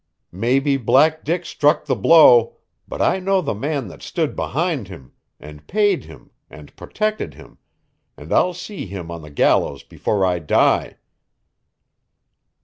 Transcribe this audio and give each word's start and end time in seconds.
"Maybe 0.31 0.77
Black 0.77 1.23
Dick 1.23 1.45
struck 1.45 1.85
the 1.85 1.95
blow, 1.95 2.55
but 2.87 3.03
I 3.03 3.19
know 3.19 3.39
the 3.39 3.53
man 3.53 3.87
that 3.89 4.01
stood 4.01 4.35
behind 4.35 4.87
him, 4.87 5.11
and 5.39 5.67
paid 5.67 6.05
him, 6.05 6.31
and 6.49 6.75
protected 6.75 7.35
him, 7.35 7.59
and 8.17 8.33
I'll 8.33 8.55
see 8.55 8.87
him 8.87 9.11
on 9.11 9.21
the 9.21 9.29
gallows 9.29 9.83
before 9.83 10.25
I 10.25 10.39
die." 10.39 10.97